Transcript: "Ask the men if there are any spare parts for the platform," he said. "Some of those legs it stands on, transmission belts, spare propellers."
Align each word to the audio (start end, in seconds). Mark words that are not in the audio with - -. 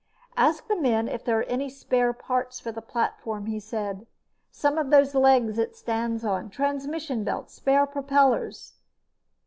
"Ask 0.35 0.67
the 0.67 0.75
men 0.75 1.07
if 1.07 1.23
there 1.23 1.39
are 1.39 1.43
any 1.43 1.69
spare 1.69 2.11
parts 2.11 2.59
for 2.59 2.71
the 2.71 2.81
platform," 2.81 3.45
he 3.45 3.59
said. 3.59 4.07
"Some 4.49 4.79
of 4.79 4.89
those 4.89 5.13
legs 5.13 5.59
it 5.59 5.75
stands 5.75 6.25
on, 6.25 6.49
transmission 6.49 7.23
belts, 7.23 7.53
spare 7.53 7.85
propellers." 7.85 8.73